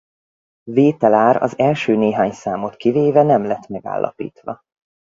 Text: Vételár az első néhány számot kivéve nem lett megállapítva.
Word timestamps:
Vételár 0.63 1.35
az 1.41 1.57
első 1.57 1.95
néhány 1.95 2.31
számot 2.31 2.75
kivéve 2.75 3.23
nem 3.23 3.45
lett 3.45 3.67
megállapítva. 3.67 4.61